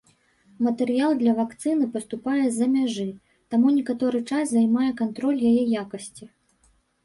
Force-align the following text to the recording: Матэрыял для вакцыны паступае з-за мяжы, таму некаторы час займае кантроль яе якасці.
Матэрыял 0.67 1.11
для 1.19 1.33
вакцыны 1.39 1.85
паступае 1.97 2.39
з-за 2.47 2.67
мяжы, 2.77 3.07
таму 3.53 3.77
некаторы 3.77 4.25
час 4.29 4.45
займае 4.57 4.91
кантроль 5.07 5.39
яе 5.55 5.57
якасці. 5.87 6.25